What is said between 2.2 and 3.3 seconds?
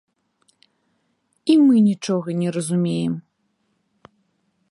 не разумеем!